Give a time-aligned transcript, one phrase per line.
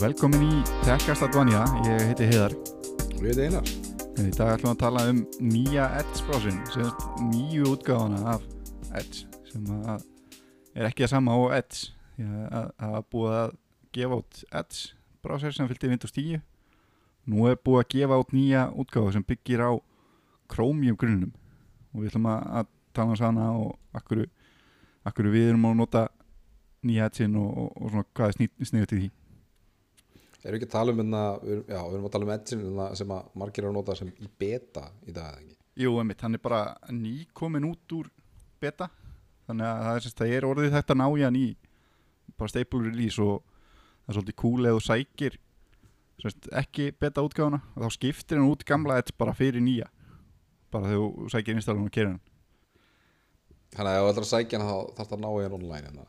[0.00, 2.54] Velkomin í Tekkast Advanja, ég heiti Heiðar.
[3.12, 3.66] Og ég heiti Einar.
[4.22, 6.60] Í dag ætlum við að tala um nýja Edge-brásin,
[7.28, 8.46] nýju útgáðana af
[8.96, 10.06] Edge, sem að
[10.72, 11.92] er ekki að sama á Edge.
[12.16, 13.54] Það hafa búið að
[13.98, 16.42] gefa út Edge-brásir sem fylgdi Windows 10.
[17.28, 19.70] Nú er búið að gefa út nýja útgáða sem byggir á
[20.52, 21.34] Chromium grunnum
[21.92, 24.24] og við ætlum að, tala um sana og akkur,
[25.04, 26.06] akkur við erum að nota
[26.80, 29.18] nýja Edge-in og, og, og svona hvað er sniðið til því.
[30.42, 32.32] Erum við ekki að tala um hérna, við erum, já, við erum að tala um
[32.34, 32.56] Edge
[32.98, 35.56] sem að margir eru að nota sem í beta í dag, eða ekki?
[35.82, 38.10] Jú, emitt, hann er bara nýkomin út úr
[38.62, 38.88] beta
[39.46, 41.46] þannig að það er, semst, það er orðið þetta ná í
[42.38, 43.40] bara stable release og
[44.02, 45.38] það er svolítið cool eða sækir
[46.22, 49.88] semst, ekki beta útgáðuna og þá skiptir hann út gamla Edge bara fyrir nýja
[50.72, 52.20] bara þegar þú sækir installum og hann
[53.72, 55.54] Þannig að ef þú ætlar að sækja hann þá þarf það að ná í hann
[55.56, 56.02] online hérna.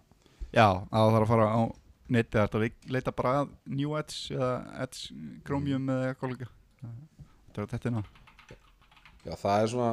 [0.53, 1.61] Já, það þarf að fara á
[2.11, 4.51] netið þetta leita bara að New Edge eða
[4.83, 5.15] Edge
[5.47, 6.49] Chromium eða eitthvað líka?
[6.83, 8.03] Þetta er þetta á
[9.23, 9.91] Já, það er svona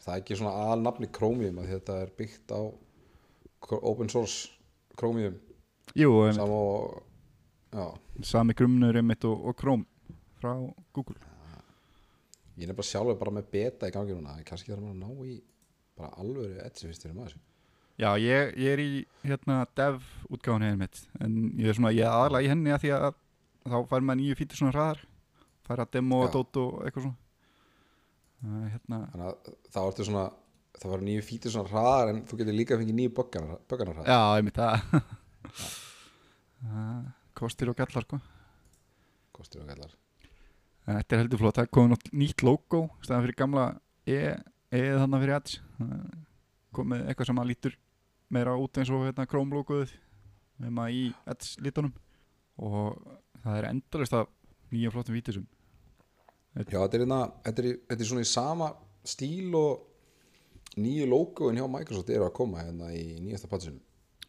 [0.00, 2.60] það er ekki svona alnafni Chromium að þetta er byggt á
[3.80, 4.50] open source
[4.98, 5.36] Chromium.
[5.96, 7.02] Jú, Sam og,
[8.26, 9.86] sami grunnur einmitt og, og Chrome
[10.40, 10.54] frá
[10.94, 11.18] Google.
[12.60, 15.30] Ég er bara sjálfur bara með beta í gangi núna kannski þarf maður að ná
[15.30, 15.38] í
[15.96, 17.38] bara alvöru Edge fyrst fyrir maður
[18.00, 18.90] Já, ég, ég er í
[19.26, 21.00] hérna dev útgáðan hefðin mitt.
[21.20, 23.08] En ég er svona, ég er aðalega í henni að því að
[23.66, 25.02] þá fær maður nýju fítur svona hraðar.
[25.68, 27.18] Fær að demo og dót og eitthvað svona.
[28.40, 30.26] Uh, hérna, Þannig að þá ertu svona
[30.80, 34.08] það var nýju fítur svona hraðar en þú getur líka að fengið nýju bögganar hraðar.
[34.08, 34.76] Já, ég mitt það.
[36.64, 37.00] Uh,
[37.40, 38.20] kostir og gallar sko.
[39.36, 39.98] Kostur og kallar
[40.90, 43.68] en þetta er heldur flott, það er komið nýtt logo stæðan fyrir gamla
[44.08, 44.32] E,
[44.72, 45.34] e þannig fyrir
[45.84, 45.96] uh,
[46.74, 47.74] komið eitthvað sem að lítur
[48.30, 49.94] meira út eins og hérna Chrome logoðið
[50.60, 51.94] nema í Edge litunum
[52.60, 52.98] og
[53.42, 54.28] það er endalist af
[54.70, 55.46] nýja flottum vítisum.
[56.54, 58.72] Já, þetta er, hérna, þetta, er, þetta er svona í sama
[59.06, 63.80] stíl og nýju logoin hjá Microsoft eru að koma hérna í nýjasta patsinu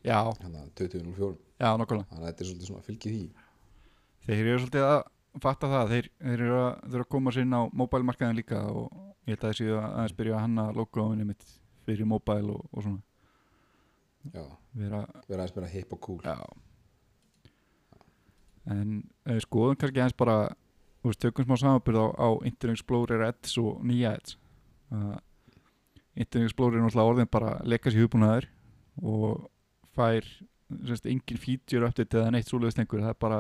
[0.02, 3.26] Já, hérna 2004 já, nokkulega þannig að þetta er svolítið svona fylgið því.
[4.26, 5.00] Þeir eru svolítið að
[5.44, 5.92] fatta það.
[5.92, 8.88] Þeir, þeir, eru, að, þeir eru að koma sér inn á mobile-markaðin líka og
[9.28, 11.46] ég held að þessi að aðeins byrja að hanna logoðinni mitt
[11.86, 13.11] fyrir mobile og, og svona
[14.30, 14.44] Já,
[14.78, 16.22] vera, vera aðeins meira hip og cool.
[16.26, 16.38] Já.
[18.70, 19.02] En
[19.42, 20.38] skoðum kannski aðeins bara
[21.02, 24.38] þú veist, tökum smá samanbyrð á, á Internet Explorer Edge og nýja Edge
[24.94, 25.18] uh,
[26.14, 28.48] Internet Explorer er náttúrulega orðin bara leika sér hugbúnaður
[29.02, 29.48] og
[29.96, 30.28] fær
[30.86, 33.40] semst, engin feature update eða neitt svoleiðist einhver, það er bara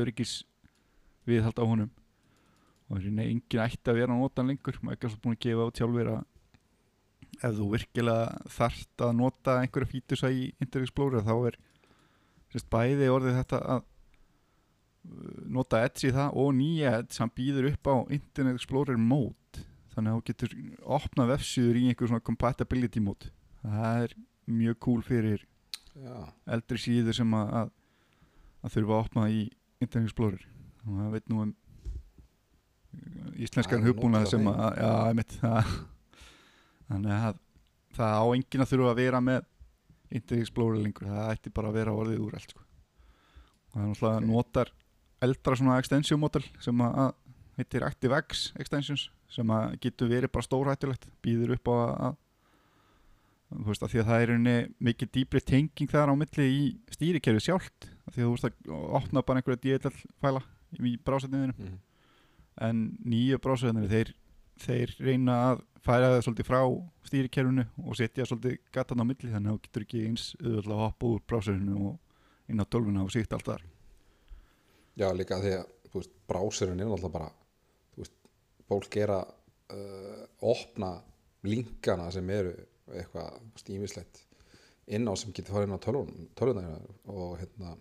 [0.00, 0.34] öryggis
[1.28, 1.90] viðhald á honum.
[2.90, 4.78] Og það er engin ætti að vera að nota hann lengur.
[4.82, 6.22] Maður er ekki búin að gefa át sjálfur að
[7.40, 11.58] ef þú virkilega þarft að nota einhverja features í Internet Explorer þá er
[12.52, 17.70] semst, bæði orðið þetta að uh, nota Edge í það og nýja Edge sem býður
[17.72, 19.64] upp á Internet Explorer mode.
[19.94, 20.56] Þannig að þú getur
[20.98, 23.32] opna vefsíður í einhver svona compatibility mode.
[23.64, 24.18] Það er
[24.50, 25.46] mjög cool fyrir
[26.00, 26.14] Já,
[26.54, 27.72] eldri síður sem að, að,
[28.62, 29.40] að þurfa að opna í
[29.82, 30.44] Internet Explorer.
[30.86, 31.56] Og það veit nú um
[33.40, 34.78] íslenskan Það er hugbúnað sem að,
[35.10, 35.74] einmitt það,
[36.90, 37.40] þannig að
[37.96, 39.46] það á enginn að þurfa að vera með
[40.10, 42.62] Internet Explorer lengur, það ætti bara að vera orðið úr allt sko.
[43.70, 44.30] og það er náttúrulega Ok.
[44.30, 44.72] notar
[45.20, 47.12] eldra svona extension model sem að, að
[47.60, 51.92] heitir ActiveX extensions sem að getur verið bara stórhættulegt býður upp á að,
[53.50, 54.56] að þú veist að því að það er einni
[54.88, 56.64] mikið dýbri tenging þar á milli í
[56.94, 60.42] stýrikerfi sjálft af því að þú veist að opna bara einhverja DLL fæla
[60.78, 61.78] í brásetniðinu mm.
[62.66, 64.12] en nýju brásetniðinu þeir,
[64.60, 66.60] þeir reyna að færa það svolítið frá
[67.08, 70.82] stýrikerfinu og setja svolítið gatan á milli þannig að þú getur ekki eins auðvitað að
[70.84, 73.66] hoppa úr brásetniðinu og inn á tölvuna og síkt allt þar.
[75.00, 77.30] Já, líka því að veist, brásurinn er náttúrulega bara
[77.98, 78.16] veist,
[78.68, 79.32] fólk er að
[79.76, 80.90] uh, opna
[81.46, 82.52] linkana sem eru
[82.90, 84.24] eitthvað stímislegt
[84.90, 85.84] inn á sem getur farið inn á
[86.36, 86.76] tölvuna
[87.08, 87.76] og hérna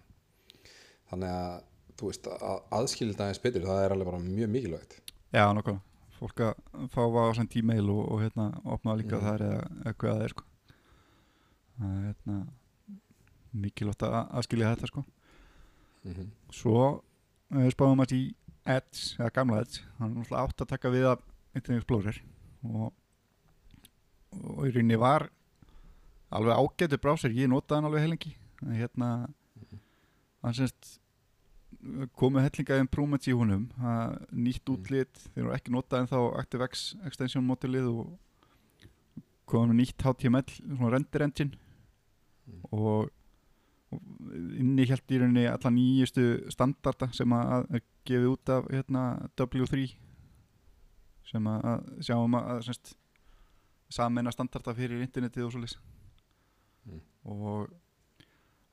[1.10, 1.68] þannig að
[2.00, 5.00] þú veist að aðskilja aðeins betur það er alveg bara mjög mikilvægt.
[5.34, 5.89] Já, nokkulega
[6.20, 10.18] fólk að fá á sem tímail og, og hérna opna líka þar eða eitthvað að
[10.20, 10.48] það er sko.
[11.80, 12.40] Það er hérna
[13.64, 15.06] mikilvægt að aðskilja þetta sko.
[16.04, 16.30] Mm -hmm.
[16.56, 16.78] Svo
[17.56, 18.24] uh, spáðum að í
[18.70, 21.20] Edge, eða gamla Edge hann er náttúrulega átt að taka við af
[21.56, 22.22] Internet Explorer
[22.64, 22.94] og,
[24.32, 25.30] og í rauninni var
[26.30, 29.10] alveg ágætu brásir, ég notaði hann alveg heilengi en hérna
[30.44, 31.00] hann semst
[32.20, 34.74] komið hellinga improvements í honum það, nýtt Mm.
[34.76, 38.18] útlit, þeir eru ekki notað en þá ActiveX extension modelið og
[39.48, 41.56] komið með nýtt HTML svona render engine
[42.50, 42.62] Mm.
[42.72, 43.10] og
[43.92, 44.02] og
[44.60, 49.96] inni held í rauninni alla nýjustu standarda sem að er gefið út af hérna, W3
[51.26, 52.92] sem að, sjáum að, semst,
[53.90, 55.78] sameina standarda fyrir internetið og svoleiðis
[56.86, 57.02] Mm.
[57.26, 57.72] og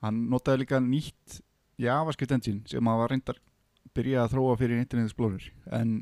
[0.02, 1.40] hann notaði líka nýtt
[1.82, 3.40] JavaScript engine sem að var reyndar
[3.96, 5.48] byrjað að þróa fyrir Internet Explorer.
[5.76, 5.96] En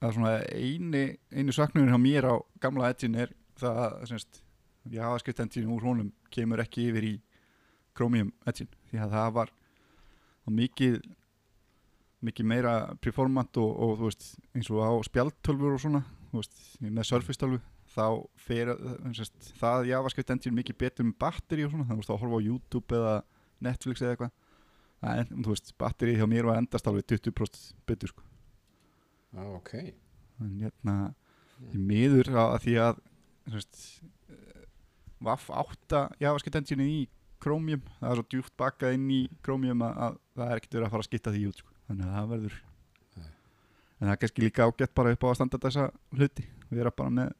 [0.00, 1.04] er svona eini,
[1.34, 4.42] einu saknurinn hjá mér á gamla engine er það að semst,
[4.88, 7.14] JavaScript engine úr honum kemur ekki yfir í
[7.98, 9.54] Chromium engine því að það var,
[10.48, 11.00] mikið
[12.24, 16.00] mikið meira performant og, og veist, eins og á spjaltölfur og svona
[16.32, 17.60] veist, með Surface tölvu
[17.92, 18.06] þá
[18.42, 18.72] fer
[19.16, 22.98] sérst, það JavaScript engine mikið betur með batteri og svona, að að horfa á YouTube
[22.98, 23.14] eða
[23.64, 24.34] Netflix eða eitthvað
[25.02, 28.24] en þú veist, batteri hjá mér var endast alveg 20% betur sko.
[29.34, 29.74] Já, ok.
[30.42, 30.96] En hérna,
[31.74, 33.02] í miður að því að
[33.52, 33.82] sérst,
[35.24, 36.98] VAF 8 JavaScript engine í
[37.42, 40.86] Chromium, það er svo djúpt bakað inn í Chromium að, að það er ekkert verið
[40.86, 41.74] að fara að skipta því út sko.
[41.88, 42.56] þannig að það verður
[43.18, 43.28] Nei.
[43.28, 45.86] en það er kannski líka ágætt bara upp á að standa þessa
[46.18, 46.46] hluti.
[46.68, 47.30] Við erum bara með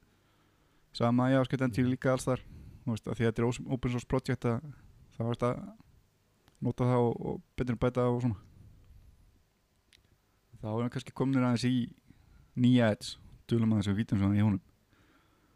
[0.99, 2.45] sama JavaScript engine líka alls þar
[2.89, 4.61] þú veist, að því að þetta er open source project að
[5.17, 5.53] þá er þetta
[6.65, 8.39] nota það og, og betur bæta og svona
[10.59, 11.75] þá erum við kannski komin aðeins í
[12.59, 13.13] nýja edge,
[13.51, 14.63] tölum aðeins við vítum svona í honum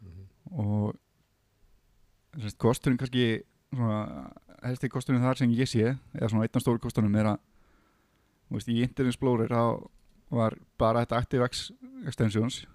[0.03, 0.23] Mhm.
[0.59, 0.95] og
[2.37, 4.31] sérst, kosturinn kannski svona,
[4.63, 7.39] helsti kosturinn þar sem ég sé eða svona einn af stóru kosturinn er að
[8.49, 9.89] þú veist, í Internet Explorer þá
[10.33, 11.71] var bara þetta ActiveX
[12.07, 12.65] extensions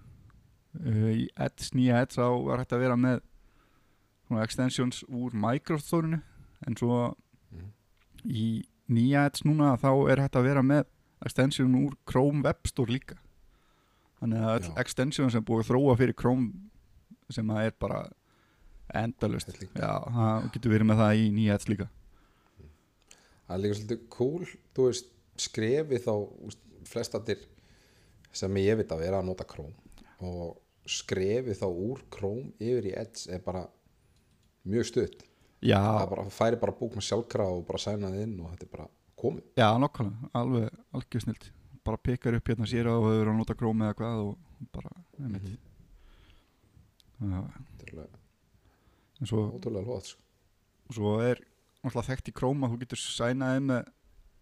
[0.79, 3.21] uh, í Edge, nýja Edge þá var hægt að vera með
[4.27, 6.21] svona extensions úr Microsoft Store-inu
[6.67, 7.15] en svo.
[8.25, 10.87] Í nýja Edge núna þá er hægt að vera með
[11.25, 13.19] extension úr Chrome Web Store líka.
[14.19, 14.71] Þannig að Já.
[14.83, 16.51] extension sem búið þróa fyrir Chrome
[17.31, 18.01] sem að er bara
[18.97, 21.87] endalust já, það getur verið með það í nýja Edge líka.
[23.45, 26.13] Það er líka svolítið cool, þú veist, skrefi þá,
[26.89, 27.45] flestatir
[28.35, 29.73] sem ég veit að vera að nota Chrome.
[30.25, 30.57] Og
[30.89, 33.63] skrefi þá úr Chrome yfir í Edge er bara
[34.69, 35.23] mjög stutt.
[35.61, 38.63] Já, Það bara, færi bara búk með sjálfkra og bara sæna þið inn og þetta
[38.67, 38.87] er bara
[39.19, 39.43] komið.
[39.59, 41.49] já, nokkvæmlega, alveg algjör snilt
[41.83, 44.37] bara pekar upp hérna sér að þú hefur að nota Chrome eða hvað og
[44.75, 44.89] bara,
[45.19, 45.59] einmitt.
[47.19, 47.31] Mhm.
[47.31, 47.41] já,
[47.79, 50.21] Þetta er alveg ótrúlega hlóðat, sko.
[50.93, 51.41] svo er
[51.83, 53.89] náttúrulega þekkt í Chrome að þú getur sænaði með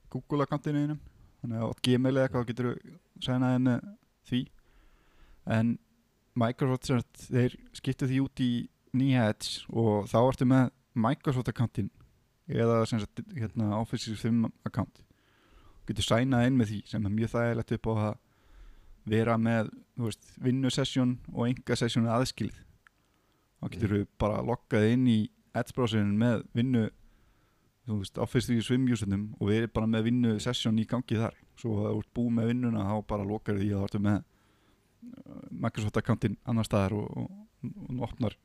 [0.09, 0.99] Google akkantinu þínum.
[1.41, 2.69] Þannig að á Gmail eða eitthvað getur
[3.21, 3.81] sænaði með
[4.29, 4.39] því.
[5.47, 5.77] En
[6.37, 8.51] Microsoft þeir skiptu því út í
[8.97, 11.89] nýja Edge og þá ertu með Microsoft akkantin
[12.47, 15.03] eða sem sagt, hérna, Office 5 akkant
[15.87, 18.15] getur sænaði inn með því sem er mjög þægilegt upp á að
[19.07, 22.59] vera með veist, vinnusessjón og enga sessjónu aðskilið.
[23.57, 25.19] Þá getur við bara loggað inn í
[25.73, 26.83] browserinn með vinnu
[27.87, 31.37] veist, Office 3 svimjúsunum og erum bara með vinnu session í gangi þar.
[31.57, 34.17] Svo að þú ert búið með vinnuna þá bara lokar því að þú ertu með
[34.19, 38.37] uh, Microsoft akkantinn annar staðar og, og, og opnar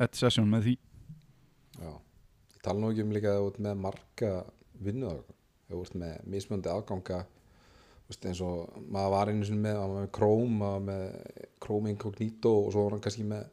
[0.00, 0.76] Edge session með því
[1.80, 1.92] Já.
[2.54, 4.32] Ég tala nú ekki um líka að þú ert með marga
[4.84, 5.36] vinnuðagang.
[5.70, 7.20] Þú ert með mismöndi aðganga
[8.10, 11.04] veist, eins og maður var einu sinni með, með Chrome, maður með
[11.62, 13.46] Chrome Incognito og svo var hann kannski með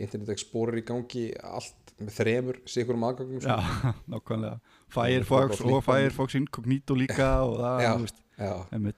[0.00, 3.42] Internet Explorer í gangi allt með þremur sikurum aðgangum.
[3.44, 3.58] Já,
[4.12, 4.76] nákvæmlega.
[4.90, 8.52] Firefox og Firefox Incognito líka og það, þú veist, Já,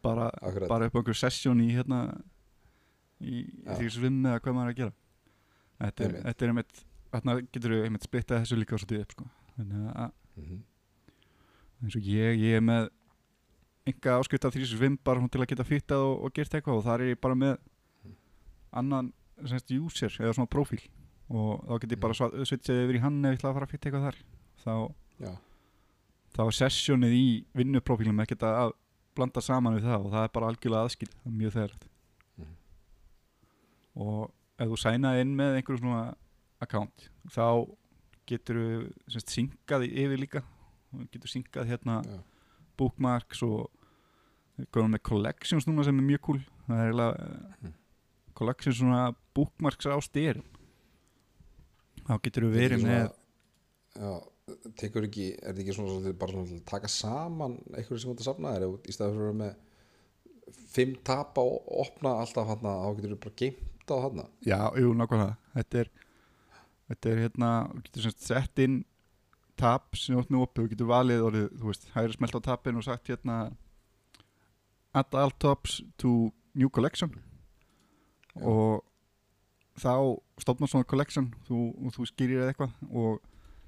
[0.04, 0.28] bara,
[0.70, 2.04] bara upp á einhver session í hérna
[3.18, 4.94] í, því svim eða hvað maður er að gera.
[5.82, 9.24] Þetta er, þetta er einmitt þarna getur við einmitt splittað þessu líka svolítið upp sko.
[9.58, 10.62] þannig að Mhm.
[11.82, 12.88] eins og ég, ég er með
[13.86, 16.84] enga áskrift af 365 bara svona til að geta fittað og, og gert eitthvað og
[16.84, 17.58] þar er ég bara með
[18.72, 19.12] annan
[19.44, 20.80] semst, user eða svona profíl
[21.28, 23.66] og þá get ég bara sva- switchað yfir í hann ef ég ætla að fara
[23.66, 24.18] að fitta eitthvað þar
[24.64, 25.32] þá, Já,
[26.32, 28.72] þá er sessionið í vinnuprofílum ekkert að
[29.14, 31.88] blanda saman við það og það er bara algjörlega aðskil mjög þegarlegt
[32.38, 32.54] Mhm.
[33.96, 36.14] og ef þú sænaði inn með einhverjum svona
[36.64, 37.08] account.
[37.32, 37.46] Þá
[38.30, 38.72] getur þú
[39.12, 40.42] semst, syngað yfir líka.
[40.92, 42.18] Þú getur syngað hérna já,
[42.78, 43.70] bookmarks og
[44.58, 46.40] við komum með collections núna sem er mjög cool.
[46.68, 47.30] Það er eiginlega
[47.62, 47.72] Mhm.
[48.34, 50.44] collections svona bookmarks á styrum
[52.06, 53.18] þá getur við verið Þetta er með
[53.92, 54.12] Já,
[54.80, 58.08] tekur ekki, er þetta ekki svona, svona bara svona til að taka saman einhverju sem
[58.10, 58.52] þú ert að safna?
[58.56, 59.54] Þér í staðið fyrir að vera með
[60.72, 64.94] fimm tapa og opna alltaf hann þá getur þú bara geimt á hann já, jú,
[64.96, 65.36] nákvæmlega.
[65.54, 65.90] Þetta er,
[66.92, 68.80] þetta er hérna þú getur semst sett inn
[69.58, 72.40] tab sem þú átt með opið, þú getur valið orðið, þú veist, hægri smelt á
[72.48, 73.36] tabin og sagt hérna
[74.92, 77.12] add all tabs to new collection.
[78.32, 78.48] Já.
[78.48, 78.84] og
[79.76, 79.92] þá
[80.40, 82.74] stofnar svona collection þú, og þú skýrir eða eitthvað.
[82.90, 83.20] Og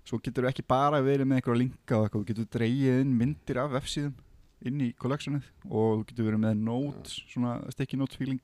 [0.04, 3.60] svo getur ekki bara verið með einhverja linka og eitthvað, þú getur dreigið inn myndir
[3.60, 4.14] af F-síðum
[4.64, 5.48] inn í collectionið.
[5.68, 7.58] Og þú getur verið með notes, svona
[8.16, 8.40] feeling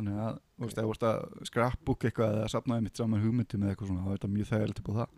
[0.00, 3.64] þannig að, þú veist, ef þú veist að scrapbook eitthvað eða safnaði mitt saman hugmyndum
[3.64, 5.16] eða eitthvað svona, þá er þetta mjög þægilegt upp á það.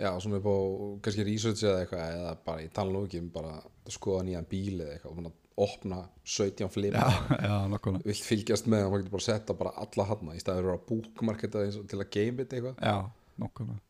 [0.00, 0.56] Já, svona upp á
[1.04, 4.48] kannski research eða eitthvað eða bara í tala nú ekki um bara að skoða nýjan
[4.48, 7.04] bíl eða eitthvað svona opna 17 flim Já,
[7.48, 10.40] já, nokkvæmlega vilt fylgjast með og maður getur bara að setja bara alla hana í
[10.40, 12.80] staður að búkmarketa eins og til að game it eitthvað.
[12.80, 12.96] Já,
[13.42, 13.80] nokkvæmlega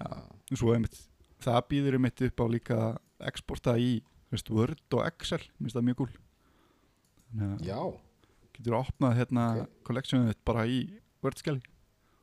[0.00, 0.96] Já, svo einmitt,
[1.44, 3.90] það býður einmitt upp á líka að exporta í
[4.32, 6.12] veist, Word og Excel, minnst það mjög gúl
[7.30, 7.80] Þannig að Já,
[8.60, 9.90] getur opnað hérna Ok.
[9.90, 10.38] okay.
[10.46, 10.80] bara í
[11.24, 11.62] Word-skjali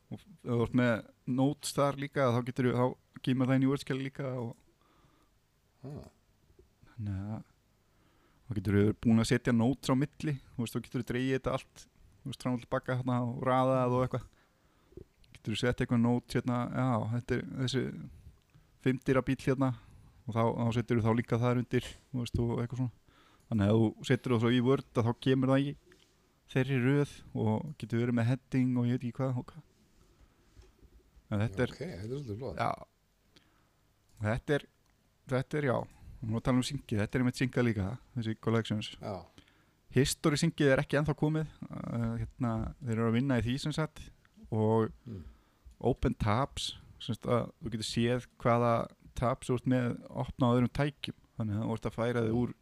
[0.08, 0.94] og ef þú ert með
[1.38, 2.86] notes þar líka þá getur þá
[3.26, 4.54] kemur það inn í Word-skjali líka og
[5.84, 6.08] ah,
[6.94, 7.46] þannig að
[8.48, 11.38] þá getur þú búin að setja notes á milli þú veist, þá getur þú dreigið
[11.38, 11.88] þetta allt
[12.28, 14.30] þú og tilbaka hérna og raðað og eitthvað
[15.36, 17.84] getur þú setja eitthvað notes hérna, já, þetta er þessi
[18.86, 19.74] fimmdýra bíl hérna
[20.28, 22.96] og þá, þá setur þú þá líka þar undir þú og eitthvað svona
[23.48, 25.76] þannig að þú setur það svo í Word að þá kemur það í
[26.52, 29.64] þeirri röð og getur verið með heading og ég veit ekki hvað og hvað
[31.28, 32.74] þetta er ok, þetta er
[34.24, 34.68] þetta er,
[35.34, 35.78] þetta er já
[36.26, 38.92] nú tala um syngið, þetta er einmitt syngað líka þessi collections.
[38.98, 39.16] Já,
[39.94, 43.76] history syngið er ekki ennþá komið uh, hérna, þeir eru að vinna í því sem
[43.76, 44.02] sagt
[44.48, 45.24] og mm.
[45.92, 48.74] open tabs þú getur séð hvaða
[49.18, 51.18] tabs þú ert með opna á öðrum tækjum.
[51.38, 52.54] Þannig að þú ert að færa þig úr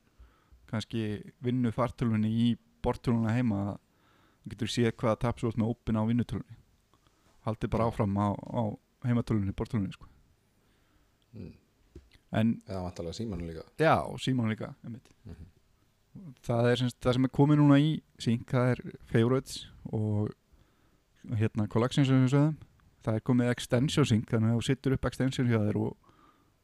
[0.68, 1.04] kannski
[1.46, 2.48] vinnu fartölunni í
[2.86, 3.63] bortölunna heima
[4.44, 6.58] þú getur séð hvaða þú ert með open á vinnutölunni
[7.46, 8.63] haldið bara áfram á, á
[9.06, 10.08] heimatölunni, bortölunni sko.
[11.34, 11.51] mm.
[12.32, 15.10] en eða vantarlega símanu líka já, og síman líka einmitt.
[15.25, 15.46] Mhm.
[16.42, 20.32] það er það sem er komið núna í sync, það er favorites og
[21.36, 22.58] hérna collection sem við sögðum
[23.06, 25.94] það er komið extension sync þannig að þú sittur upp extension hjá þér og,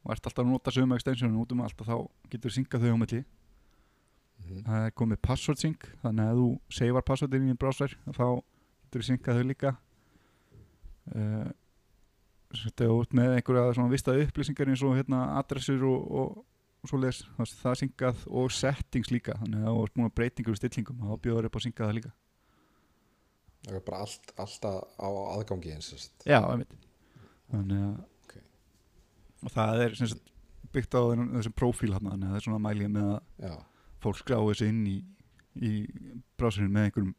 [0.02, 1.96] og ert alltaf að nota sögum extensionin út um allt og þá
[2.32, 3.22] getur syngað þau á milli
[4.42, 4.62] mm.
[4.66, 6.46] það er komið password sync þannig að þú
[6.78, 8.26] seifar passwordin í browser þá
[8.92, 9.74] getur syngað þau líka.
[11.12, 11.50] Uh,
[12.52, 16.42] þetta er út með einhverja svona vista upplýsingar eins og hérna adressur og, og,
[16.82, 19.38] og svo les það er syngað og settings líka.
[19.40, 21.96] Þannig að þú ert búin að breytingur í stillingum þá bjóður upp að synga það
[22.00, 22.14] líka.
[23.62, 26.72] Það er bara allt, alltaf á aðgangi eins já, einmitt.
[27.52, 28.38] Þannig að Ok.
[29.42, 30.32] og það er sagt,
[30.72, 33.54] byggt á þessum prófíl hann þannig að það er svona mælið með að Já,
[34.02, 34.98] fólk skráði sig inn í,
[35.62, 35.72] í
[36.40, 37.16] browserinn með einhverjum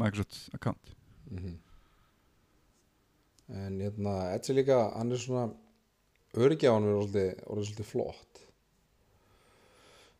[0.00, 0.96] Microsoft account.
[1.30, 1.56] Mm
[3.52, 5.46] en hérna Edge er líka, hann er svona
[6.36, 8.40] hann er orðið, svolítið flott.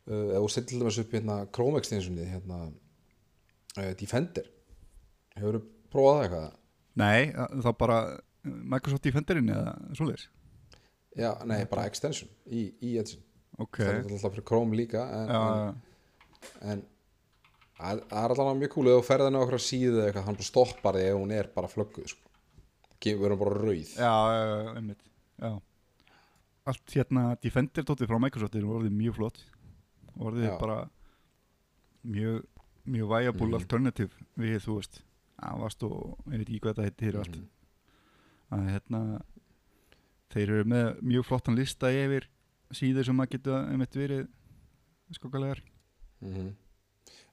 [0.06, 4.46] Uh, þú setur til dæmis upp hérna Chrome extensionið hérna uh, Defender
[5.34, 6.46] hefur þú prófað það eitthvað?
[7.02, 7.20] Nei,
[7.66, 7.96] þá bara
[8.46, 10.28] Microsoft Defenderinn eða svoleiðis?
[11.18, 13.18] Já, nei, bara extension í, í Edge
[13.58, 15.74] Ok, það er alltaf fyrir Chrome líka en, já,
[16.72, 16.82] en,
[17.80, 20.38] en það er alltaf mjög cool ef þú henni á okkur síðu eða eitthvað, hann
[20.40, 22.22] bara stoppar þig ef hún er bara flögguð sko.
[23.06, 24.12] við erum bara rauð já,
[24.76, 25.02] einmitt
[25.40, 25.52] Já
[26.66, 29.36] Allt hérna Defender dótið frá Microsoft er orðið mjög flott
[30.18, 30.54] orðið Já.
[30.58, 30.78] bara
[32.02, 32.40] mjög,
[32.86, 33.54] mjög viable Mhm.
[33.60, 35.02] alternative við, þú veist
[35.38, 37.46] Avast og ég veit ekki hvað þetta heitir allt Mhm.
[38.52, 39.20] að hérna
[40.32, 42.26] þeir eru með mjög flottan lista yfir
[42.74, 44.26] síður sem að geta einmitt verið
[45.14, 45.62] skokalegar.
[46.20, 46.54] Mm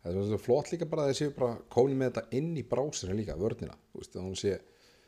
[0.03, 2.63] Það er svo flott líka bara að þeir séu bara komin með þetta inn í
[2.67, 4.57] brásinu líka, vörnina þú veist, hún sé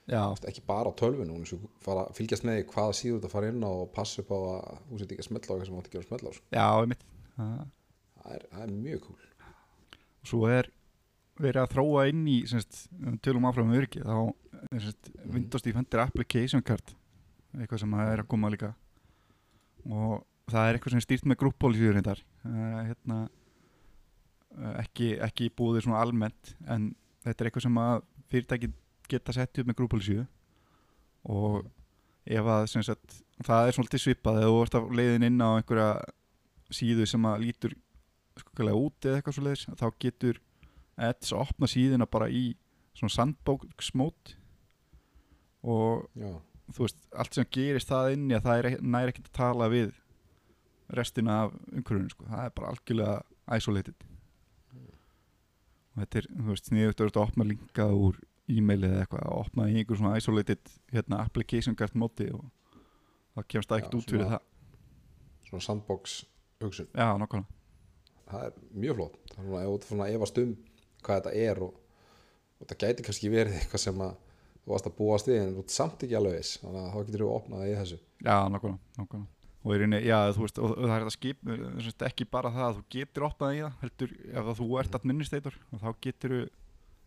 [0.07, 3.49] veist, ekki bara á tölvinu, hún sé fara, fylgjast með því hvaða síðu þetta fara
[3.51, 5.77] inn á og passa upp á að þú sett ekki að smetla á eitthvað sem
[5.81, 6.45] átt ekki að smetla á sko.
[6.55, 7.03] já, einmitt.
[7.35, 7.51] Það
[8.23, 9.19] það, er, það er mjög cool.
[10.15, 10.71] Og svo er
[11.43, 14.15] verið að þróa inn í semst, um tölum áfram um öryggi þá
[14.71, 15.33] er semst, Mhm.
[15.35, 16.95] Windows Defender Application Card
[17.59, 18.71] eitthvað sem er að koma líka
[19.85, 22.21] og það er eitthvað sem er stýrt með grúppólísíður reyndar.
[22.45, 26.91] Uh, hérna uh, ekki, ekki búið svona almennt en
[27.25, 27.95] þetta er eitthvað sem að
[28.33, 28.71] fyrirtæki
[29.09, 30.25] geta sett upp með grúppólísíðu
[31.29, 31.65] og
[32.25, 35.89] ef að sagt, það er svolítið svipað eða þú ert að leiðin inn á einhverja
[36.73, 37.75] síðu sem að lítur
[38.39, 40.41] skokkalega út eða eitthvað svo leiðis þá getur
[40.95, 42.45] Edge að opna síðuna bara í
[42.95, 43.27] svona
[43.99, 44.35] mode.
[45.65, 46.31] Og já,
[46.73, 49.69] þú veist, allt sem gerist það inni að það er, ekki- nær ekkert að tala
[49.69, 49.93] við
[50.89, 52.25] restina af umhverfinu sko.
[52.29, 53.95] það er bara algjörlega isolated.
[55.95, 58.17] Og þetta er, þú veist, sniðugt að opna linka úr
[58.51, 62.43] e-maili eða eitthvað, að opna í einhver svona isolated hérna, application card móti og
[63.35, 64.43] það kemst það ekkert út fyrir það.
[65.47, 66.17] svona sandbox
[66.61, 67.53] hugsun, já, nokkvæmlega
[68.25, 69.17] það er mjög flott.
[69.31, 70.53] Það er svona, ef þú ert svona að efast um
[71.05, 71.73] hvað þetta er og,
[72.59, 74.15] og það gæti kannski verið eitthvað sem að
[74.65, 76.99] þú varst að búast við en þú ert samt ekki alveg viss þannig að þá
[77.05, 78.01] getur þú opnað í þessu.
[78.25, 79.23] Já, nákvæmlega
[79.65, 79.79] og
[80.61, 83.79] og, það er þetta skip semst, ekki bara það að þú getur opnað í það
[83.81, 86.41] heldur, ef þú ert administrator og þá getur þú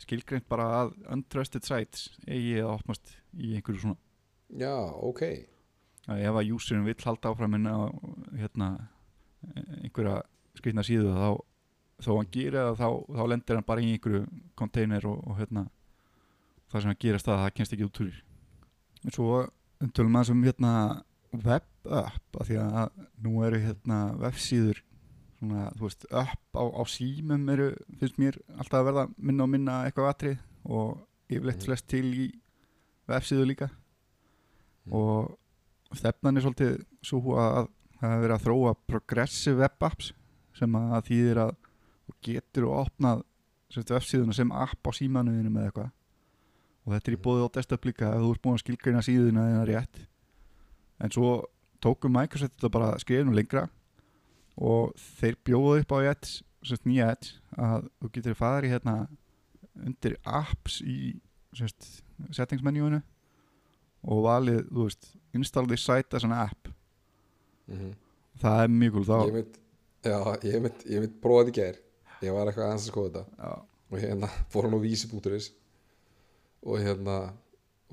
[0.03, 3.99] skilgreint bara að untrusted sites eigi að opnast í einhverju svona.
[4.59, 4.75] Já,
[5.07, 5.23] ok,
[6.09, 7.57] að ef að userin vill halda áfram
[8.39, 8.69] hérna,
[9.83, 10.21] einhverja
[10.59, 11.31] skrifna síðu þá
[12.03, 12.89] þó hann gerir það þá,
[13.19, 14.23] þá lendir hann bara í einhverju
[14.59, 15.67] container og, og hérna
[16.73, 18.17] það sem hann gerast það, það kennst ekki út úr
[19.05, 19.29] en svo
[19.81, 20.73] um tölum maður sem hérna
[21.45, 22.91] web app af því að
[23.25, 24.83] nú eru hérna vefsíður
[25.39, 27.69] svona, þú veist, upp á, á símum eru,
[28.01, 30.99] finnst mér alltaf að verða minna og minna eitthvað atrið og
[31.31, 31.67] yfirleitt Mhm.
[31.69, 32.29] flest til í
[33.09, 33.69] vefsíðu líka
[34.87, 34.93] Mhm.
[34.95, 35.39] og
[35.95, 37.69] stefnan er svolítið svo að
[38.01, 40.13] það hefur verið að þróa progressive web apps
[40.55, 41.57] sem að þýðir að
[42.23, 43.23] getur og opnað
[43.71, 45.91] semst, vefsíðuna sem app á símanuðinu með eitthvað
[46.89, 49.45] og þetta er í bóði á desktop líka ef þú ert búin að skilgreina síðuna
[49.45, 50.01] þeirna rétt.
[51.05, 51.33] En svo
[51.85, 53.69] tókum Microsoft þetta bara skrifinu lengra
[54.57, 58.97] og þeir bjóðu upp á Edge, semst nýja Edge að þú getur farið hérna
[59.79, 60.99] undir apps í
[61.55, 62.03] semst,
[62.35, 62.99] settingsmenjúinu
[64.09, 66.71] og valið, þú veist, install this site as an app.
[67.69, 67.95] Mm
[68.43, 69.57] það er mjög gúl þá ég mynd
[70.07, 71.81] já, ég mynd, ég mynd prófa þetta í gær.
[72.19, 73.39] Ég var eitthvað aðeins að skoða þetta.
[73.39, 73.51] Já,
[73.89, 75.49] og hérna fór hann á vísi.is
[76.67, 77.19] og hérna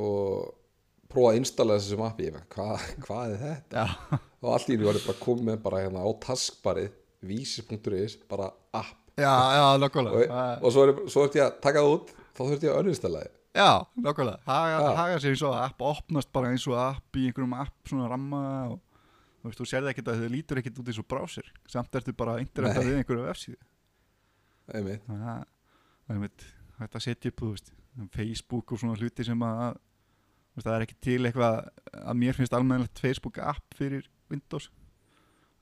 [0.01, 0.53] og
[1.11, 2.27] prófa að installa þessu sem appi.
[2.29, 3.85] Ég bara, hvað, hvað er þetta?
[3.85, 6.91] Já, og allt í því var ég bara komið bara hérna á taskbarið
[7.25, 9.01] vísi.is bara app.
[9.15, 10.15] Já, já, og,
[10.59, 13.21] og svo, er, svo ert ég að taka það út þá þurfti ég að önnustella
[13.23, 13.69] þið já,
[14.03, 14.41] nákvæmlega.
[14.45, 14.89] Haga, Já.
[14.97, 18.41] haga sér eins og app opnast bara eins og app í einhverjum app svona ramma
[18.73, 18.81] og
[19.39, 22.15] þú veist, þú sérði ekkert að þau lítur ekkert út eins og brásir samt ertu
[22.17, 22.89] bara að interreta Nei.
[22.89, 23.59] við einhverju vefsíðu.
[24.75, 26.45] Einmitt, það er mitt
[26.81, 27.71] hægt að setja upp, þú veist,
[28.15, 29.79] Facebook og svona hluti sem að
[30.61, 31.57] það er ekki til eitthvað
[31.99, 34.69] að mér finnst almennilegt Facebook app fyrir Windows.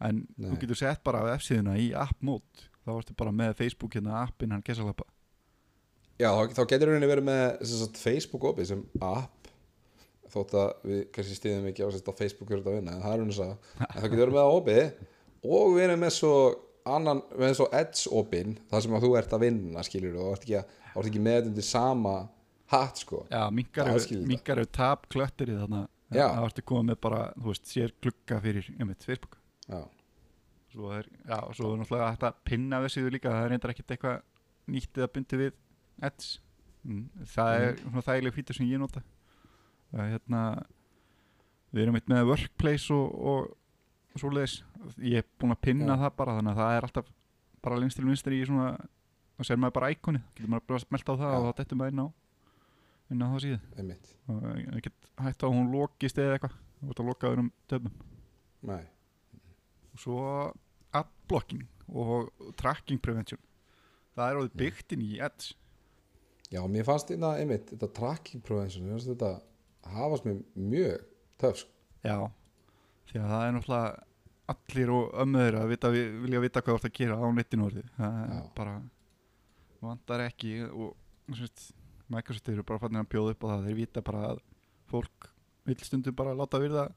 [0.03, 0.49] En Nei.
[0.51, 4.53] þú getur sett bara vefsíðuna í app mót þá ertu bara með Facebook hérna appin
[4.53, 5.07] hann gesalapa
[6.19, 9.49] já þá, þá getur rauninni verið með sagt, Facebook opið sem app
[10.33, 13.15] þótt að við kannski stiðum ekki á, á Facebook er þetta að vinna en það
[13.15, 13.57] er rauninni að
[13.95, 14.85] þá getur verið með opið
[15.53, 16.35] og við erum með svo
[16.93, 20.33] annan, með svo edge opin þar sem að þú ert að vinna skilur og þú
[20.35, 22.13] ert ekki, að, þú ert ekki með þetta undir sama
[22.73, 23.23] hatt sko.
[23.31, 25.87] Já, minkar hefur tap klöttir í þarna.
[26.13, 26.27] Já.
[26.29, 29.39] það ertu komið með bara, þú veist, sér glugga fyrir einmitt Facebook.
[29.65, 29.79] Já,
[30.73, 33.95] svo er, já, svo er náttúrulega hægt að pinna vefsíðu líka, það er reyndar ekkert
[33.95, 34.19] eitthvað
[34.73, 35.51] nýtt eða bundi við
[36.03, 36.29] Edge
[36.83, 37.03] mm,
[37.33, 39.03] það er svona þægileg fítur sem ég nota.
[39.93, 40.43] Það er hérna
[41.73, 44.59] við erum eitt með workplace og, og svoleiðis,
[45.01, 46.01] ég er búinn að pinna Já.
[46.05, 47.13] það bara, þannig að það er alltaf
[47.63, 48.73] bara lengst til vinstri í svona
[49.37, 51.37] og sér maður bara íkoni, getur maður bara smelt á það Já.
[51.37, 52.07] og þá dettur maður inn á
[53.13, 54.13] inn á það einmitt.
[54.31, 56.59] Og ég get hægt á að hún lokist eða eitthvað.
[56.83, 57.97] Þú ert að loka öðrum töfnum
[58.67, 58.83] Nei.
[59.93, 60.21] og svo
[60.93, 63.39] adblocking og tracking prevention.
[64.13, 65.53] Það er orðið byggt inn í Edge
[66.53, 71.05] já, mér fannst þetta einmitt þetta tracking prevention, mér fannst þetta hafast mér mjög
[71.41, 71.71] töf sko.
[72.05, 72.17] já,
[73.09, 73.93] því að það er náttúrulega
[74.53, 77.85] allir og ömmur að vita, vilja vita hvað þú ert að gera á netinu orðið.
[77.97, 78.73] Það er bara
[79.83, 80.95] vantar ekki og
[82.13, 83.67] Microsoft eru bara fannir að bjóða upp á það.
[83.67, 84.41] Þeir vita bara að
[84.91, 85.29] fólk
[85.63, 86.89] vil stundum bara láta virða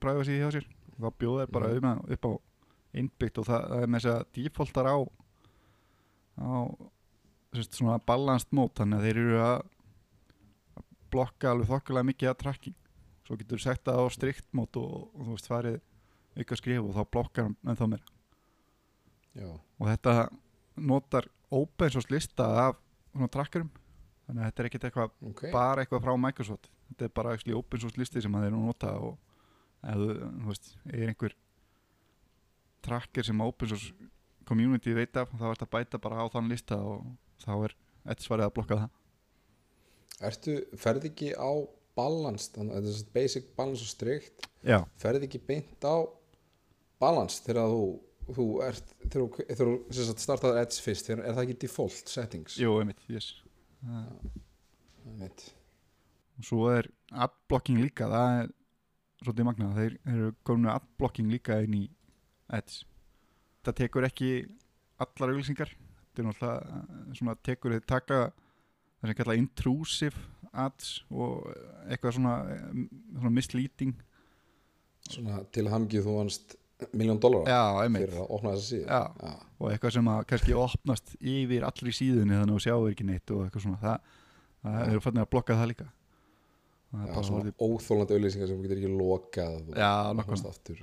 [0.00, 0.68] bræða sig hjá sér.
[0.94, 2.32] Og þá bjóða þeir bara um, upp á
[3.00, 4.96] innbyggt og það, það er með þess að defaultar á
[6.40, 6.50] á
[7.54, 8.76] sérst, svona balanced mode.
[8.78, 9.58] Þannig að þeir eru að
[11.10, 12.78] blokka alveg þokkulega mikið að tracking.
[13.26, 15.80] Svo getur þú sett það á strikt mode og, og þú veist farið
[16.40, 18.16] ykkur skrif og þá blokkar hann ennþá meira.
[19.34, 20.14] Já, og þetta
[20.80, 22.78] notar open source lista af
[23.12, 23.70] svona trackerum.
[24.26, 25.42] Þannig að þetta er ekkert eitthvað ok.
[25.54, 26.70] bara eitthvað frá Microsoft.
[26.90, 29.18] Þetta er bara actually open source listi sem að þeir eru að nota og
[29.80, 31.36] ef þú, veist, er einhver
[32.84, 34.10] tracker sem open source
[34.48, 37.04] community veit af þá er þetta bæta bara á þann lista og
[37.42, 37.76] þá er
[38.10, 38.96] eitt svarið að blokka það.
[40.30, 41.50] Ertu, ferð ekki á
[41.96, 45.96] balance, þannig að þetta er basic balance og strikt, já, ferð ekki beint á
[47.00, 47.84] balance þegar þú,
[48.36, 49.26] þú ert, þegar
[49.58, 52.58] þú, startaður edge fyrst, er það ekki default settings?
[52.60, 53.32] jú, einmitt, yes.
[55.06, 55.46] Einmitt.
[56.38, 58.50] og svo er adblocking líka það er
[59.20, 59.78] svolítið magnað.
[59.78, 61.84] Þeir eru komin með adblocking líka inn í
[62.50, 62.84] Edge.
[63.66, 64.30] Það tekur ekki
[65.00, 65.72] allar auglýsingar.
[66.10, 68.20] Þetta er náttúrulega eh, svona tekur þeir taka
[69.00, 71.50] það sem kalla intrusive ads og
[71.86, 72.80] eitthvað svona, eh,
[73.18, 73.94] svona misleading.
[75.10, 76.56] Svona til hamgið þú vannst
[76.96, 77.46] miljón dólar
[77.94, 78.84] fyrir að opna þessa síðu.
[78.86, 79.00] Já.
[79.20, 79.32] Já.
[79.60, 83.32] og eitthvað sem að kannski opnast yfir allri síðunni þannig að þú sjáu ekki neitt
[83.34, 83.80] og eitthvað svona.
[83.82, 84.14] Það,
[84.66, 85.88] það eru fannir að blokka það líka.
[86.90, 89.92] Það er Já, svona orðið, óþólandi auðlýsingar sem getur ekki lokað og já,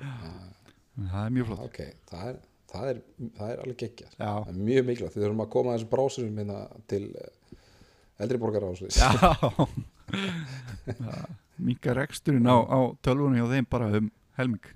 [0.07, 1.65] Já, það er mjög flott.
[1.67, 1.79] Ok,
[2.11, 2.37] það er,
[2.71, 3.01] það er,
[3.39, 4.13] það er alveg geggjað.
[4.13, 6.61] Já, það er mjög mikilvægt, þið þurfum að koma að þessum brásurum hérna
[6.93, 7.57] til eh,
[8.23, 9.09] eldri borgar áslis já.
[11.67, 14.63] Minga reksturinn á, á tölvunni hjá þeim bara um helming.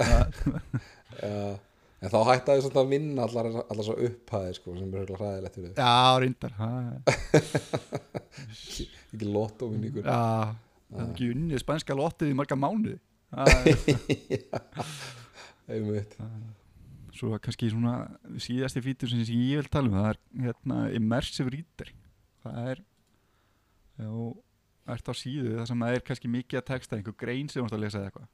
[1.22, 1.60] Það-
[2.02, 5.58] en þá hættaði svona að vinna allar, allar svo upphæði sko, sem er höfðlega hræðilegt
[5.60, 5.82] fyrir þau.
[5.86, 8.12] Já, reyndar er-
[8.50, 10.08] ekki lottóvinningur.
[10.08, 10.56] Já,
[10.90, 12.98] það er ekki unnið spænska lottið í marga mánuði.
[13.38, 14.82] Er-
[15.72, 16.16] einmitt.
[17.16, 17.94] Svo kannski svona
[18.42, 21.92] síðasti fítur sem ég vil tala um það er hérna immersive reader.
[22.42, 22.82] Það er
[24.02, 24.10] já,
[24.96, 27.78] ert á síðu það sem er kannski mikið að texta einhver grein sem þú ert
[27.78, 28.30] að lesa eða eitthvað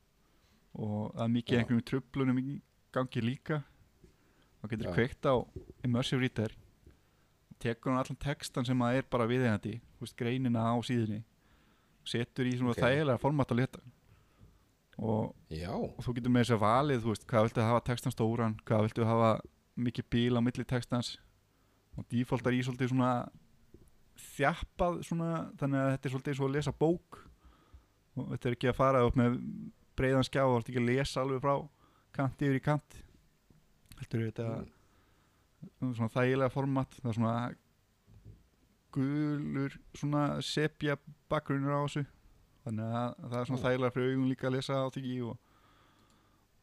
[0.78, 2.62] og það er mikið einhverjum tröflunum í
[2.94, 3.64] gangi líka.
[4.62, 4.94] Þá getur Já.
[4.96, 5.36] kveikt á
[5.86, 6.56] immersive reader.
[7.58, 11.24] Tekur hann allan textan sem það er bara viðeigandi þú veist, greinina á síðunni.
[12.08, 12.82] Setur í svona Ok.
[12.84, 13.80] þægilega format að leta.
[14.98, 18.56] Og og þú getur með þess að valið þú veist, hvað viltu hafa textan stóran
[18.66, 19.42] hvað viltu hafa
[19.78, 21.18] mikið bíl á milli textans.
[21.98, 23.30] Og defaultar í svolítið svona
[24.18, 27.20] þjappað svona, þannig að þetta er svolítið svo að lesa bók.
[28.18, 29.38] Og þetta er ekki að fara upp með
[29.98, 31.56] breiðan skjá og þetta ekki að lesa alveg frá
[32.18, 33.00] kant yfir í kant
[34.00, 34.50] heldur þetta
[35.82, 35.94] Mm.
[35.98, 37.32] svona þægilega format það er svona
[38.94, 40.96] gulur svona sepja
[41.32, 42.04] bakgrunnur á þessu
[42.66, 43.66] þannig að það er svona Já.
[43.66, 45.40] þægilega fyrir augun líka að lesa á því og,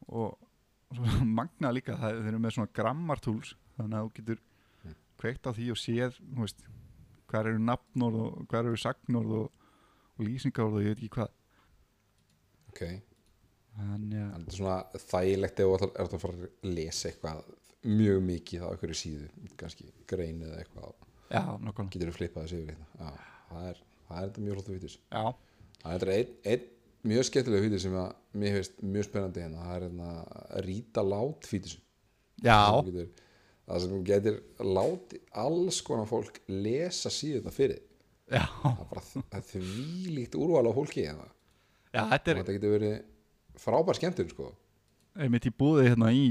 [0.07, 0.37] og,
[0.89, 4.43] og svona magna líka það þeir eru með svona grammartools þannig að þú getur
[4.85, 4.95] Mm.
[5.17, 6.59] kveikt á því og séð þú veist,
[7.31, 9.61] hvað eru nafnorð og hvað eru sagnorð og,
[10.15, 11.31] og lýsingarorð og ég veit ekki hvað
[12.71, 12.81] ok
[13.75, 17.41] þannig að þetta er svona þægilegt ef þú ert að fara að lesa eitthvað
[17.85, 20.93] mjög mikið á einhverju síðu kannski grein eða eitthvað
[21.29, 22.87] já, nokkulega getur þú flippað þessu yfir hérna.
[22.99, 25.25] Já, það er, það er þetta mjög flott vítis já,
[25.83, 26.65] það er einn ein
[27.05, 29.65] mjög skemmtilega vítis sem að mér finnst mjög spennandi hérna.
[29.65, 31.75] Það er hérna ríta lát vítis
[32.41, 33.11] já, getur,
[33.65, 37.83] það sem getur láti alls konar fólk lesa síðuna fyrir
[38.31, 41.27] já, það er bara það er því líkt úrval á fólki hérna.
[41.93, 42.97] já þetta er þetta getur verið
[43.61, 44.49] frábær skemmtun sko.
[45.15, 46.25] Einmitt í búði hérna í,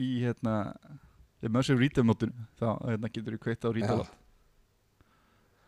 [0.00, 0.54] í hérna
[1.44, 4.06] immersive reader mótun þá hérna, getur þú kveikt á reader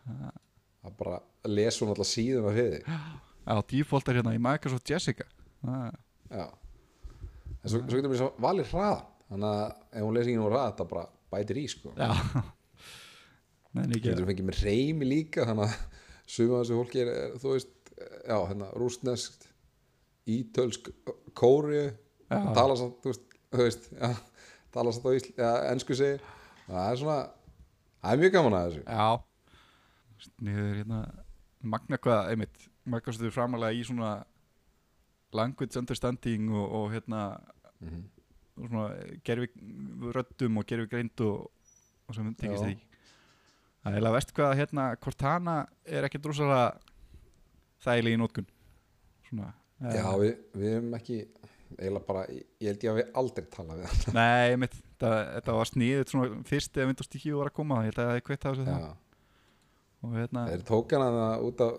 [0.08, 0.32] Já.
[0.82, 2.88] það bara lesa hún alltaf síðuna fyrir þig.
[3.42, 5.24] Já, default er hérna í Microsoft Jessica.
[5.62, 5.96] Það-
[6.30, 6.46] já.
[7.62, 9.04] En svo, svo getur við svo valið hraðan.
[9.32, 11.92] Þannig að ef hún lesi ekki nú hraða þetta bara bætir í sko.
[11.96, 12.10] Já.
[13.72, 15.76] Nei, getur fengið með reymi líka þannig að
[16.28, 17.70] suma þessu fólki er, er þú veist,
[18.28, 19.46] já, hérna, rústnesk
[20.28, 20.88] ítölsk
[21.36, 21.90] kóri
[22.30, 24.10] tala samt, þú veist, veist já,
[24.72, 26.20] tala samt á ísl, já, ennsku segi.
[26.68, 27.16] Það er svona,
[28.02, 28.84] það er mjög gaman að þessu.
[28.86, 29.08] Já.
[30.46, 31.00] Niður hérna
[31.62, 34.12] Magna hvað, einmitt Microsoft er framalega í svona
[35.32, 37.22] language understanding og, og hérna
[37.82, 38.02] Mhm.
[38.62, 38.88] og svona
[39.24, 39.48] gerfi
[40.14, 41.50] röddum og gerfi greind og,
[42.06, 42.76] og sem tekist því.
[43.82, 45.54] Það er eiginlega vest hvað hérna Cortana
[45.84, 46.76] er ekki drúsara
[47.82, 48.46] þægileg í nótkun
[49.26, 49.48] Svona
[49.82, 51.18] já, við, við erum ekki
[51.72, 54.16] eiginlega bara, ég held ég að við aldrei tala við hann.
[54.18, 57.90] Nei, einmitt, þetta, þetta var sniðut svona fyrst eða Windows 10 var að koma ég
[57.90, 58.90] held að það er kveitt á þessu það
[60.02, 61.74] og hérna, þeir tók hana það út af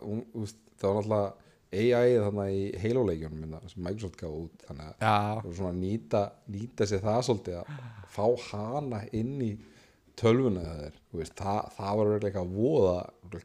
[0.80, 1.32] það var náttúrulega
[1.74, 6.88] AI þannig í Halo-leikjunum minna, sem Microsoft gaf út þannig að það svona nýta, nýta
[6.90, 7.80] sér það svolítið að
[8.14, 9.52] fá hana inn í
[10.20, 12.98] tölvuna þeir veist, það, það var verið eitthvað voða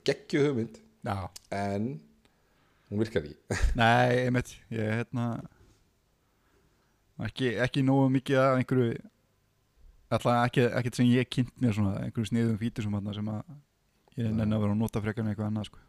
[0.04, 0.80] geggju hugmynd.
[1.08, 1.16] Já.
[1.56, 1.88] En
[2.88, 3.36] hún virkar ekki.
[3.80, 5.28] Nei, einmitt, ég hérna
[7.28, 8.92] ekki, ekki nógu mikið af einhverju
[10.08, 12.94] alltaf ekki, ekkert sem ég kynnt mér svona einhverju sniðum fítur sem,
[13.32, 15.82] að ég nenni að vera að nota frekar en eitthvað annað sko.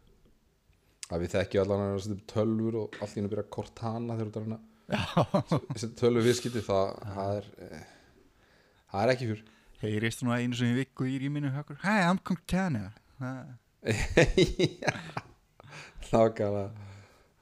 [1.10, 1.62] að við þekkjum
[2.16, 4.34] upp tölvur og allt í hennu byrja Cortana þegar þú
[6.02, 7.88] tölvu viðskipti það, það er eh,
[8.90, 9.42] það er ekki fjör.
[9.80, 11.50] Heyrist svona einu sem ég viku í rýminu
[11.86, 12.90] Hi, I'm Cortana.
[13.20, 13.56] Það-
[16.10, 16.89] nákvæmlega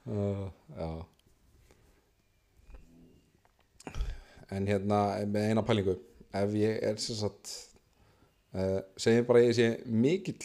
[0.09, 0.99] uh,
[4.49, 5.97] en hérna með eina pælingu.
[6.35, 7.53] Ef ég er sem sagt
[8.53, 10.41] uh, segjum bara ég sé mikill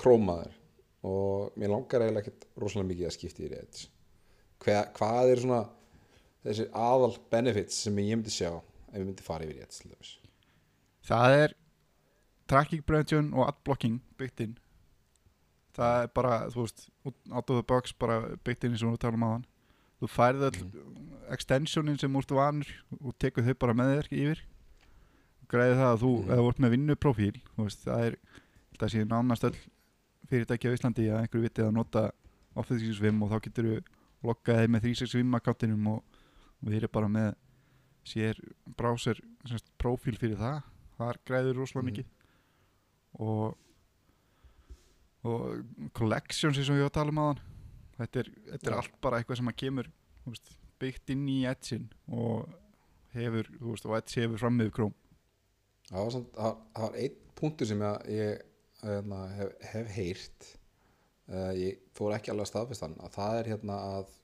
[0.00, 0.54] krómaður
[1.06, 3.82] og mér langar eiginlega ekkert rosalega mikið að skipta í rétt.
[4.62, 5.62] Hva, hvað er svona
[6.46, 10.14] þessi aðal benefits sem ég myndi sjá ef ég myndi fara yfir rétt
[11.06, 11.54] Það er
[12.50, 14.56] tracking prevention og adblocking byggt inn
[15.76, 19.22] það er bara, þú veist out of the box bara byggt inn og við talum
[19.28, 19.44] aðan
[20.00, 20.58] þú færið all
[21.34, 22.68] extensionin sem úrstu vanur
[23.00, 24.42] og tekur þau bara með þér yfir.
[25.48, 26.30] Græði það að þú, Mhm.
[26.34, 28.16] eða ert með vinnuprófíl þú veist, það er
[28.78, 29.56] það sé nánast öll
[30.28, 32.02] fyrirtæki á Íslandi að einhverju vitið að nota
[32.56, 33.82] Office 365 og þá getur þú
[34.26, 36.02] loggaði með 365 akkántinum og,
[36.62, 37.34] og við erum bara með
[38.06, 38.34] sér
[38.76, 40.62] browser semst, profíl fyrir það.
[40.98, 41.90] Þar græður rosalega Mhm.
[41.92, 42.06] mikið.
[43.18, 43.56] Og
[45.26, 47.44] og collections eins og ég var að tala um aðan
[47.96, 49.90] þetta er, þetta er allt bara eitthvað sem að kemur
[50.26, 52.52] veist, byggt inn í Edge-in og
[53.16, 54.96] hefur, þú veist, og Edge hefur fram með Chrome.
[55.86, 58.44] Það var, samt, það, það var einn punktur sem ég, ég
[58.82, 60.48] hérna, hef, hef heyrt
[61.30, 64.14] uh, ég fór ekki alveg að staðfist hann að það er hérna að,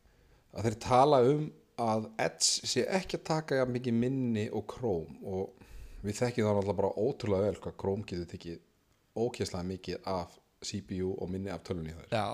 [0.53, 1.49] að þeir tala um
[1.83, 5.17] að Edge sé ekki að taka mikið minni og Chrome.
[5.23, 8.61] Og við þekkjum það náttúrulega bara ótrúlega vel hvað Chrome getur tekið
[9.23, 12.27] ókjæslega mikið af CPU og minni af tölunni þær Já,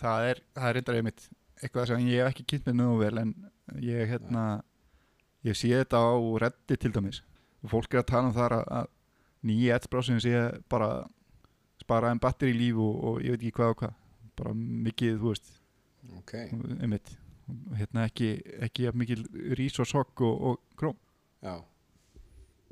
[0.00, 1.28] það er, það er reyndar einmitt
[1.60, 3.34] eitthvað sem ég hef ekki kynnt með nú vel en
[3.84, 4.44] ég hérna
[5.46, 6.12] ég sé þetta á
[6.44, 7.22] Reddit til dæmis.
[7.64, 8.90] Og fólk er að tala um þar að,
[9.46, 10.36] nýja Edge-brásinu sé
[10.72, 10.90] bara
[11.80, 13.94] spara en batteri líf og, og ég veit ekki hvað og hvað.
[14.40, 15.50] Bara mikið, þú veist,
[16.18, 16.34] ok,
[16.80, 17.12] einmitt.
[17.76, 19.24] Hérna ekki, ekki mikil
[19.58, 20.94] rís og sokk og, og króm
[21.42, 21.56] já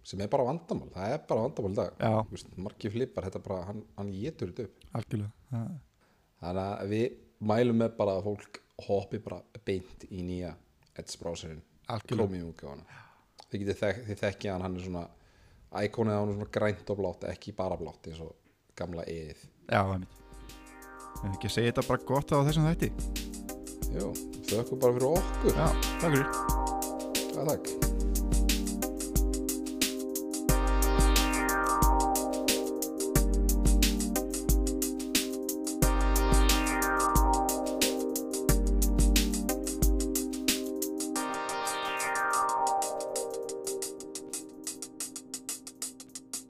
[0.08, 2.06] sem er bara vandamál, það er bara vandamál í dag.
[2.30, 4.86] Veist, margir flippar, þetta bara hann, hann getur þetta upp.
[5.00, 5.74] Algjörlega það,
[6.44, 7.06] þannig að við
[7.52, 10.54] mælum með bara að fólk hoppi bara beint í nýja
[10.98, 12.54] Edge browserinn, algjörlega.
[12.58, 12.86] Chromium
[13.48, 15.04] þið getið þek, þið þekkja hann, hann er svona
[15.84, 18.34] íkonið á hann er svona grænt og blátt ekki bara blátt eins og
[18.78, 20.24] gamla eðið Já, einmitt
[21.24, 22.90] En ekki að segja þetta bara gott á þessum þætti.
[23.96, 24.12] Jú,
[24.52, 25.52] þökkum bara fyrir okkur.
[25.56, 25.68] Já,
[25.98, 26.26] takk fyrir.
[27.34, 27.87] Já, takk